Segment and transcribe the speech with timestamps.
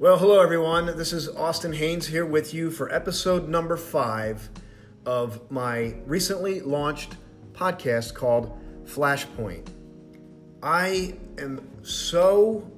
[0.00, 0.96] Well, hello everyone.
[0.96, 4.48] This is Austin Haynes here with you for episode number five
[5.04, 7.16] of my recently launched
[7.52, 9.66] podcast called Flashpoint.
[10.62, 12.70] I am so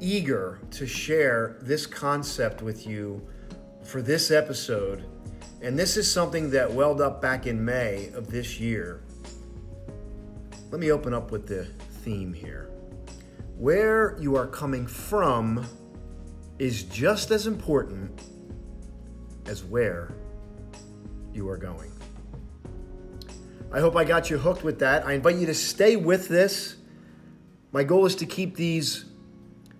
[0.00, 3.20] eager to share this concept with you
[3.84, 5.04] for this episode,
[5.60, 9.02] and this is something that welled up back in May of this year.
[10.70, 11.66] Let me open up with the
[12.02, 12.70] theme here.
[13.58, 15.66] Where you are coming from
[16.58, 18.20] is just as important
[19.46, 20.12] as where
[21.32, 21.92] you are going.
[23.72, 25.06] I hope I got you hooked with that.
[25.06, 26.76] I invite you to stay with this.
[27.72, 29.04] My goal is to keep these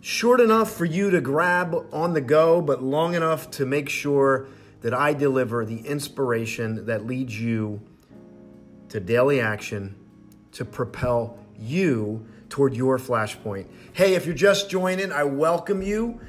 [0.00, 4.46] short enough for you to grab on the go, but long enough to make sure
[4.82, 7.80] that I deliver the inspiration that leads you
[8.90, 9.94] to daily action
[10.52, 13.66] to propel you toward your flashpoint.
[13.92, 16.20] Hey, if you're just joining, I welcome you.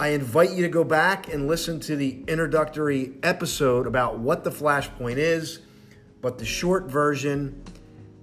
[0.00, 4.50] I invite you to go back and listen to the introductory episode about what the
[4.50, 5.58] flashpoint is.
[6.20, 7.64] But the short version,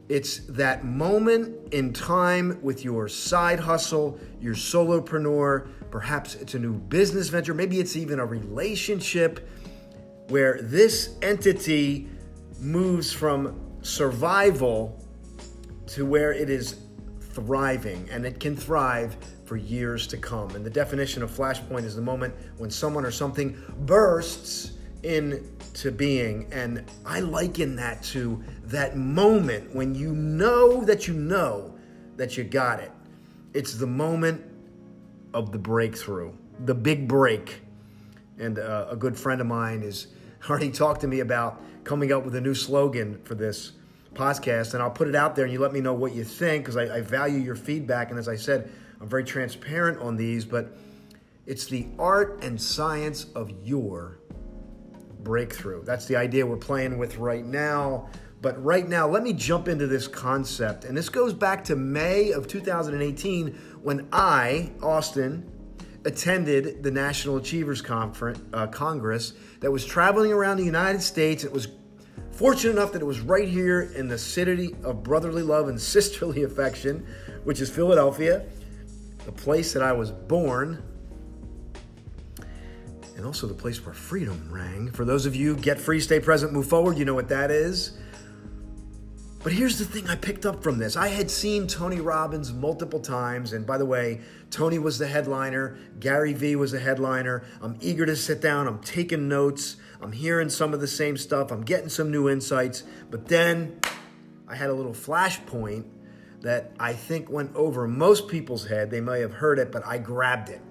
[0.08, 6.76] it's that moment in time with your side hustle, your solopreneur, perhaps it's a new
[6.76, 9.46] business venture, maybe it's even a relationship
[10.30, 12.08] where this entity
[12.62, 15.06] moves from survival
[15.88, 16.76] to where it is
[17.36, 20.56] thriving and it can thrive for years to come.
[20.56, 24.72] And the definition of flashpoint is the moment when someone or something bursts
[25.04, 26.48] into being.
[26.52, 31.76] And I liken that to that moment when you know that you know
[32.16, 32.92] that you got it.
[33.54, 34.42] It's the moment
[35.34, 37.62] of the breakthrough, the big break.
[38.40, 40.08] And uh, a good friend of mine is
[40.50, 43.74] already talked to me about coming up with a new slogan for this
[44.16, 44.74] podcast.
[44.74, 46.78] And I'll put it out there and you let me know what you think because
[46.78, 48.10] I, I value your feedback.
[48.10, 50.76] And as I said, I'm very transparent on these, but
[51.46, 54.20] it's the art and science of your
[55.20, 55.84] breakthrough.
[55.84, 58.10] That's the idea we're playing with right now.
[58.42, 60.86] But right now, let me jump into this concept.
[60.86, 65.52] And this goes back to May of 2018 when I, Austin,
[66.06, 71.44] attended the National Achievers Conference, uh, Congress that was traveling around the United States.
[71.44, 71.68] It was
[72.36, 76.44] fortunate enough that it was right here in the city of brotherly love and sisterly
[76.44, 77.06] affection,
[77.44, 78.46] which is Philadelphia
[79.26, 80.82] the place that I was born,
[83.18, 84.92] and also the place where freedom rang.
[84.92, 87.98] For those of you get free, stay present, move forward, you know what that is.
[89.46, 90.98] But here's the thing I picked up from this.
[90.98, 93.54] I had seen Tony Robbins multiple times.
[93.54, 97.44] And by the way, Tony was the headliner, Gary Vee was the headliner.
[97.62, 101.52] I'm eager to sit down, I'm taking notes, I'm hearing some of the same stuff,
[101.52, 102.86] I'm getting some new insights.
[103.12, 103.80] But then
[104.48, 105.86] I had a little flashpoint
[106.42, 108.90] that I think went over most people's head.
[108.90, 110.62] They may have heard it, but I grabbed it.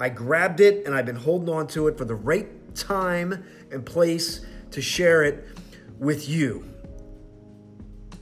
[0.00, 3.86] I grabbed it and I've been holding on to it for the right time and
[3.86, 5.46] place to share it
[6.00, 6.64] with you.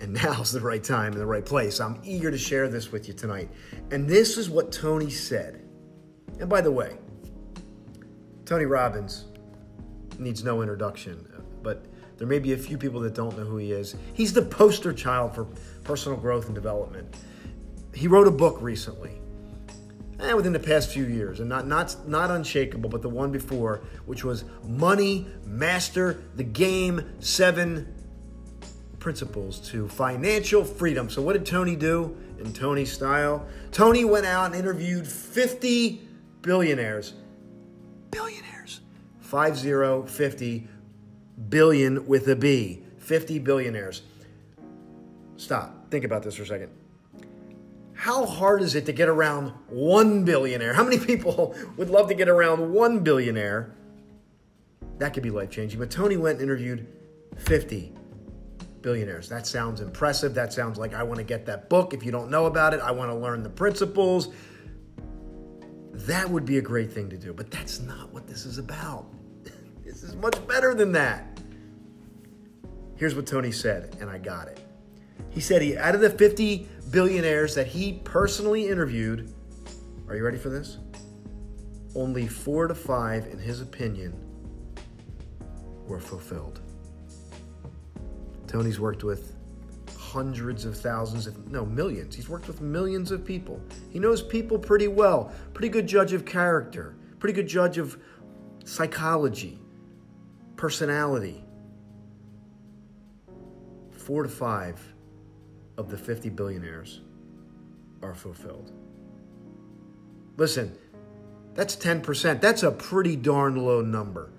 [0.01, 1.81] And now's the right time and the right place.
[1.81, 3.51] I'm eager to share this with you tonight.
[3.91, 5.63] And this is what Tony said.
[6.39, 6.97] And by the way,
[8.45, 9.25] Tony Robbins
[10.19, 11.27] needs no introduction,
[11.63, 11.85] but
[12.19, 13.97] there may be a few people that don't know who he is.
[14.15, 15.47] He's the poster child for
[15.85, 17.15] personal growth and development.
[17.95, 19.21] He wrote a book recently,
[20.21, 23.83] eh, within the past few years, and not, not, not unshakable, but the one before,
[24.07, 27.95] which was Money Master the Game Seven
[29.07, 31.09] Principles to Financial Freedom.
[31.09, 33.47] So, what did Tony do in Tony's style?
[33.71, 36.01] Tony went out and interviewed 50
[36.43, 37.15] billionaires.
[38.11, 38.81] Billionaires.
[39.21, 40.67] 5050
[41.49, 42.83] billion with a B.
[42.99, 44.03] 50 billionaires.
[45.37, 45.89] Stop.
[45.89, 46.73] Think about this for a second.
[47.95, 50.75] How hard is it to get around one billionaire?
[50.75, 53.73] How many people would love to get around one billionaire?
[54.99, 55.79] That could be life changing.
[55.79, 56.89] But Tony went and interviewed
[57.37, 57.93] 50
[58.87, 59.29] billionaires.
[59.29, 60.33] That sounds impressive.
[60.33, 61.93] That sounds like I want to get that book.
[61.93, 64.29] If you don't know about it, I want to learn the principles.
[65.93, 67.33] That would be a great thing to do.
[67.33, 69.07] But that's not what this is about.
[69.85, 71.41] this is much better than that.
[72.95, 74.61] Here's what Tony said, and I got it.
[75.31, 79.35] He said he out of the 50 billionaires that he personally interviewed,
[80.07, 80.79] are you ready for this?
[81.97, 84.15] Only four to five, in his opinion,
[85.89, 86.61] were fulfilled.
[88.57, 89.35] Tony's worked with
[89.99, 92.17] hundreds of thousands, if no millions.
[92.17, 93.61] He's worked with millions of people.
[93.91, 95.31] He knows people pretty well.
[95.53, 96.97] Pretty good judge of character.
[97.19, 97.99] Pretty good judge of
[98.65, 99.61] psychology,
[100.57, 101.45] personality.
[103.91, 104.81] Four to five
[105.77, 107.03] of the 50 billionaires
[108.03, 108.73] are fulfilled.
[110.39, 110.75] Listen,
[111.53, 112.41] That's 10%.
[112.41, 114.31] That's a pretty darn low number.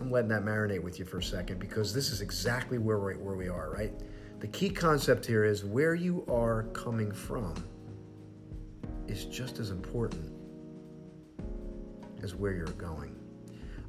[0.00, 3.14] I'm letting that marinate with you for a second because this is exactly where we're,
[3.14, 3.92] where we are, right?
[4.40, 7.54] The key concept here is where you are coming from
[9.08, 10.32] is just as important
[12.22, 13.16] as where you're going.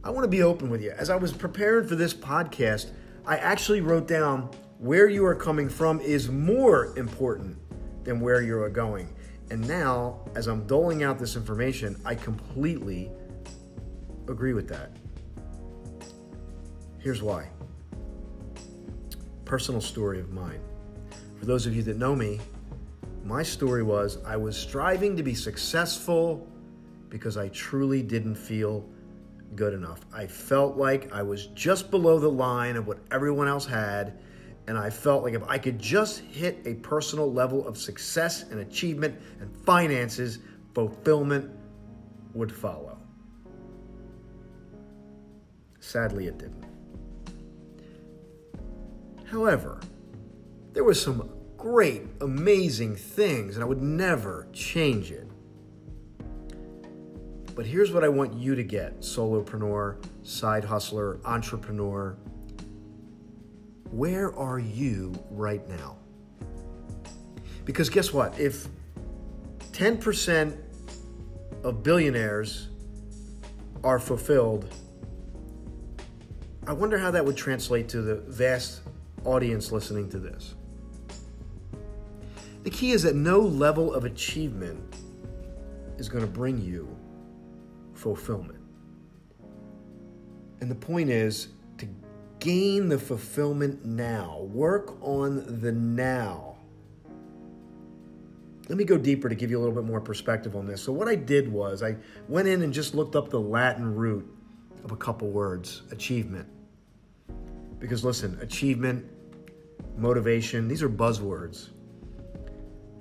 [0.04, 0.92] I want to be open with you.
[0.92, 2.92] As I was preparing for this podcast,
[3.26, 7.58] I actually wrote down where you are coming from is more important
[8.04, 9.14] than where you are going.
[9.50, 13.12] And now, as I'm doling out this information, I completely
[14.30, 14.92] agree with that.
[17.08, 17.48] Here's why.
[19.46, 20.60] Personal story of mine.
[21.40, 22.42] For those of you that know me,
[23.24, 26.46] my story was I was striving to be successful
[27.08, 28.86] because I truly didn't feel
[29.56, 30.02] good enough.
[30.14, 34.20] I felt like I was just below the line of what everyone else had,
[34.68, 38.60] and I felt like if I could just hit a personal level of success and
[38.60, 40.40] achievement and finances,
[40.76, 41.50] fulfillment
[42.34, 42.98] would follow.
[45.80, 46.77] Sadly, it didn't.
[49.30, 49.80] However,
[50.74, 55.28] there was some great, amazing things, and I would never change it.
[57.56, 62.16] But here's what I want you to get solopreneur, side hustler, entrepreneur.
[63.90, 65.98] Where are you right now?
[67.66, 68.40] Because guess what?
[68.40, 68.68] If
[69.72, 70.58] 10%
[71.64, 72.70] of billionaires
[73.84, 74.74] are fulfilled,
[76.66, 78.82] I wonder how that would translate to the vast
[79.28, 80.56] audience listening to this.
[82.64, 84.96] The key is that no level of achievement
[85.98, 86.88] is going to bring you
[87.94, 88.60] fulfillment.
[90.60, 91.88] And the point is to
[92.40, 96.56] gain the fulfillment now, work on the now.
[98.70, 100.82] Let me go deeper to give you a little bit more perspective on this.
[100.82, 101.96] So, what I did was I
[102.28, 104.30] went in and just looked up the Latin root
[104.84, 106.50] of a couple words achievement.
[107.80, 109.06] Because listen, achievement,
[109.98, 111.70] motivation, these are buzzwords.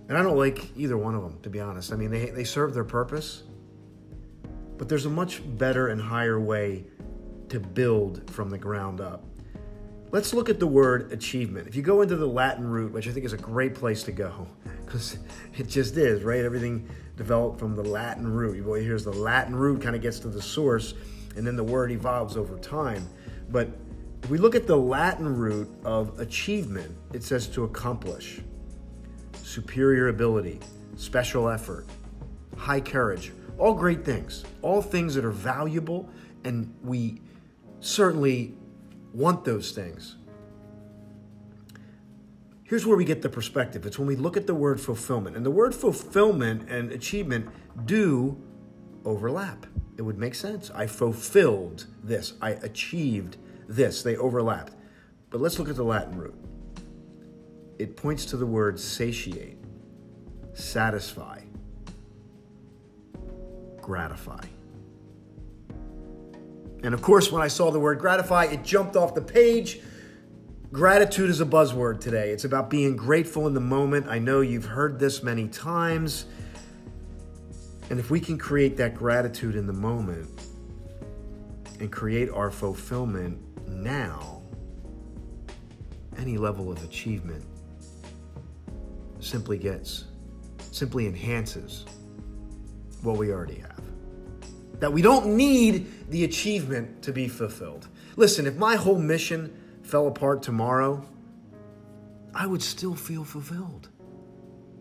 [0.09, 1.93] And I don't like either one of them, to be honest.
[1.93, 3.43] I mean, they, they serve their purpose,
[4.79, 6.85] but there's a much better and higher way
[7.49, 9.25] to build from the ground up.
[10.13, 11.67] Let's look at the word achievement.
[11.67, 14.13] If you go into the Latin root, which I think is a great place to
[14.13, 14.47] go,
[14.85, 15.19] because
[15.57, 16.45] it just is, right?
[16.45, 18.57] Everything developed from the Latin root.
[18.57, 20.95] You the Latin root kind of gets to the source,
[21.37, 23.09] and then the word evolves over time.
[23.51, 23.71] But
[24.27, 28.41] if we look at the Latin root of achievement, it says to accomplish,
[29.41, 30.59] superior ability,
[30.97, 31.87] special effort,
[32.57, 36.11] high courage, all great things, all things that are valuable,
[36.43, 37.21] and we
[37.79, 38.57] certainly
[39.15, 40.17] want those things.
[42.65, 43.87] Here's where we get the perspective.
[43.87, 45.37] It's when we look at the word fulfillment.
[45.37, 47.49] And the word fulfillment and achievement
[47.85, 48.37] do
[49.05, 49.67] overlap.
[49.97, 50.73] It would make sense.
[50.75, 53.37] I fulfilled this, I achieved
[53.69, 54.03] this.
[54.03, 54.75] They overlapped.
[55.31, 56.35] But let's look at the Latin root.
[57.79, 59.59] It points to the word satiate,
[60.55, 61.41] satisfy,
[63.81, 64.45] gratify.
[66.83, 69.81] And of course, when I saw the word gratify, it jumped off the page.
[70.73, 72.31] Gratitude is a buzzword today.
[72.31, 74.07] It's about being grateful in the moment.
[74.09, 76.27] I know you've heard this many times.
[77.91, 80.29] And if we can create that gratitude in the moment
[81.81, 84.43] and create our fulfillment now,
[86.19, 87.45] any level of achievement
[89.21, 90.05] simply gets,
[90.73, 91.85] simply enhances
[93.03, 93.81] what we already have.
[94.81, 97.89] That we don't need the achievement to be fulfilled.
[98.17, 101.05] Listen, if my whole mission fell apart tomorrow,
[102.35, 103.89] I would still feel fulfilled.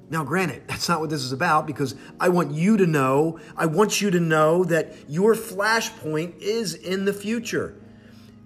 [0.09, 3.65] Now, granted, that's not what this is about because I want you to know, I
[3.65, 7.75] want you to know that your flashpoint is in the future.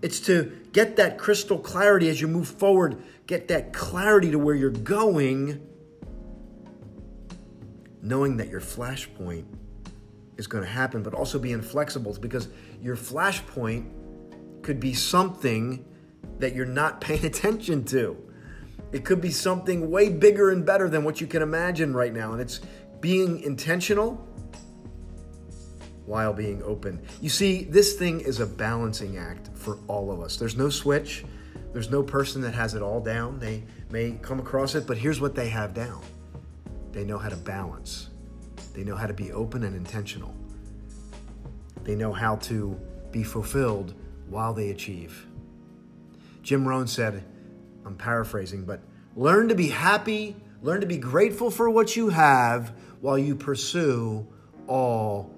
[0.01, 4.55] It's to get that crystal clarity as you move forward, get that clarity to where
[4.55, 5.67] you're going,
[8.01, 9.45] knowing that your flashpoint
[10.37, 12.47] is going to happen, but also being flexible because
[12.81, 13.91] your flashpoint
[14.61, 15.85] could be something
[16.37, 18.28] that you're not paying attention to.
[18.91, 22.34] It could be something way bigger and better than what you can imagine right now.
[22.34, 22.60] And it's
[23.00, 24.15] being intentional
[26.05, 27.00] while being open.
[27.22, 30.38] You see, this thing is a balancing act for all of us.
[30.38, 31.24] There's no switch,
[31.72, 33.38] there's no person that has it all down.
[33.39, 36.01] They may come across it, but here's what they have down
[36.91, 38.10] they know how to balance,
[38.74, 40.34] they know how to be open and intentional,
[41.84, 42.79] they know how to
[43.12, 43.93] be fulfilled
[44.27, 45.27] while they achieve.
[46.41, 47.24] Jim Rohn said,
[47.86, 48.81] I'm paraphrasing, but
[49.15, 54.27] learn to be happy, learn to be grateful for what you have while you pursue
[54.67, 55.33] all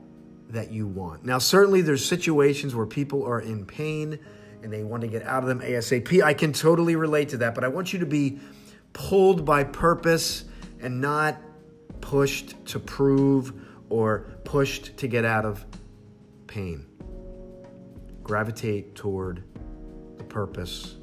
[0.49, 1.23] that you want.
[1.23, 4.19] Now, certainly there's situations where people are in pain
[4.63, 6.21] and they want to get out of them ASAP.
[6.21, 8.39] I can totally relate to that, but I want you to be
[8.93, 10.45] pulled by purpose
[10.81, 11.37] and not
[12.01, 13.53] pushed to prove
[13.89, 15.65] or pushed to get out of
[16.47, 16.85] pain.
[18.23, 19.43] Gravitate toward
[20.17, 20.97] the purpose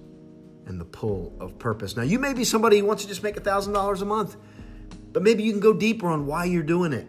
[0.68, 1.96] and the pull of purpose.
[1.96, 4.36] Now, you may be somebody who wants to just make $1,000 a month,
[5.12, 7.08] but maybe you can go deeper on why you're doing it.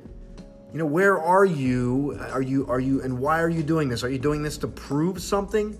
[0.71, 2.17] You know, where are you?
[2.31, 4.03] Are you are you and why are you doing this?
[4.03, 5.79] Are you doing this to prove something?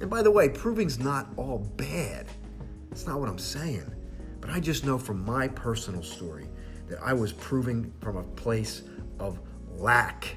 [0.00, 2.26] And by the way, proving's not all bad.
[2.88, 3.92] That's not what I'm saying.
[4.40, 6.48] But I just know from my personal story
[6.88, 8.82] that I was proving from a place
[9.18, 9.40] of
[9.76, 10.36] lack.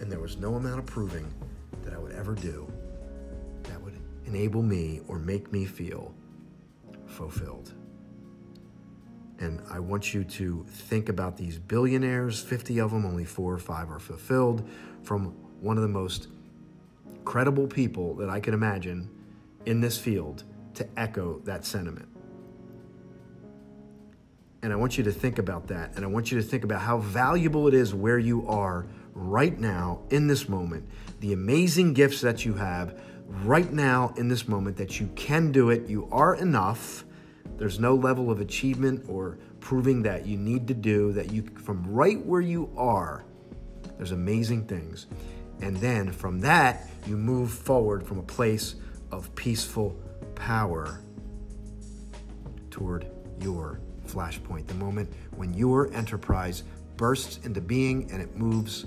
[0.00, 1.32] And there was no amount of proving
[1.84, 2.69] that I would ever do
[4.30, 6.14] enable me or make me feel
[7.06, 7.74] fulfilled.
[9.40, 13.58] And I want you to think about these billionaires 50 of them, only four or
[13.58, 14.68] five are fulfilled,
[15.02, 16.28] from one of the most
[17.24, 19.10] credible people that I can imagine
[19.66, 20.44] in this field
[20.74, 22.08] to echo that sentiment.
[24.62, 25.96] And I want you to think about that.
[25.96, 29.58] And I want you to think about how valuable it is where you are right
[29.58, 30.86] now in this moment,
[31.20, 35.70] the amazing gifts that you have right now in this moment, that you can do
[35.70, 35.88] it.
[35.88, 37.04] You are enough.
[37.56, 41.84] There's no level of achievement or proving that you need to do, that you, from
[41.86, 43.24] right where you are,
[43.96, 45.06] there's amazing things.
[45.60, 48.76] And then from that, you move forward from a place
[49.12, 49.98] of peaceful
[50.34, 51.00] power
[52.70, 53.06] toward
[53.40, 56.64] your flashpoint, the moment when your enterprise
[56.96, 58.86] bursts into being and it moves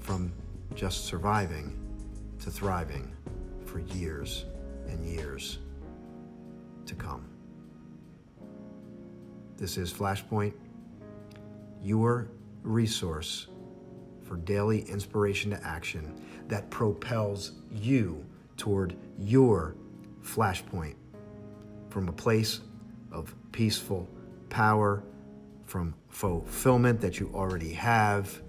[0.00, 0.32] from
[0.74, 1.76] just surviving
[2.40, 3.10] to thriving
[3.68, 4.46] for years
[4.88, 5.58] and years
[6.86, 7.28] to come.
[9.58, 10.54] This is Flashpoint,
[11.82, 12.28] your
[12.62, 13.48] resource
[14.22, 16.14] for daily inspiration to action
[16.48, 18.24] that propels you
[18.56, 19.74] toward your
[20.22, 20.94] flashpoint
[21.90, 22.60] from a place
[23.12, 24.08] of peaceful
[24.48, 25.02] power,
[25.66, 28.40] from fulfillment that you already have,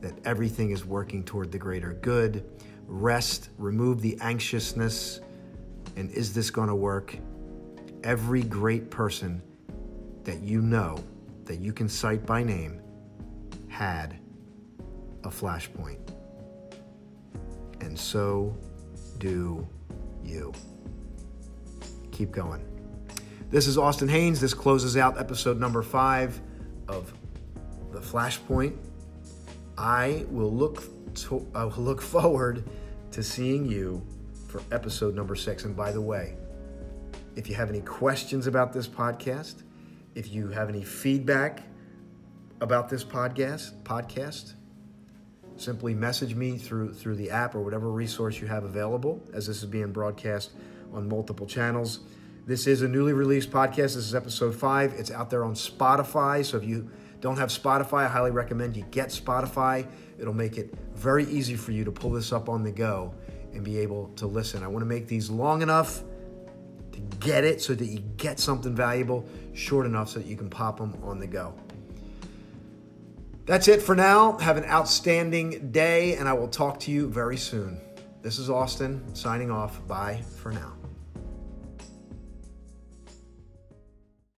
[0.00, 2.44] that everything is working toward the greater good.
[2.88, 5.20] Rest, remove the anxiousness,
[5.96, 7.16] and is this going to work?
[8.02, 9.42] Every great person
[10.24, 10.98] that you know,
[11.44, 12.80] that you can cite by name,
[13.68, 14.18] had
[15.24, 15.98] a flashpoint.
[17.80, 18.56] And so
[19.18, 19.68] do
[20.24, 20.52] you.
[22.10, 22.64] Keep going.
[23.50, 24.40] This is Austin Haynes.
[24.40, 26.40] This closes out episode number five
[26.88, 27.12] of
[27.92, 28.76] The Flashpoint.
[29.76, 30.82] I will look
[31.16, 32.64] to, I will look forward
[33.12, 34.06] to seeing you
[34.48, 35.64] for episode number six.
[35.64, 36.36] And by the way,
[37.36, 39.62] if you have any questions about this podcast,
[40.14, 41.62] if you have any feedback
[42.60, 44.54] about this podcast, podcast,
[45.56, 49.58] simply message me through through the app or whatever resource you have available as this
[49.58, 50.52] is being broadcast
[50.92, 52.00] on multiple channels.
[52.46, 53.76] This is a newly released podcast.
[53.76, 54.94] This is episode 5.
[54.94, 56.88] It's out there on Spotify, so if you
[57.20, 59.86] don't have Spotify, I highly recommend you get Spotify.
[60.18, 63.14] It'll make it very easy for you to pull this up on the go
[63.52, 64.62] and be able to listen.
[64.62, 66.02] I want to make these long enough
[66.92, 70.50] to get it so that you get something valuable, short enough so that you can
[70.50, 71.54] pop them on the go.
[73.46, 74.36] That's it for now.
[74.38, 77.80] Have an outstanding day, and I will talk to you very soon.
[78.20, 79.86] This is Austin signing off.
[79.88, 80.77] Bye for now.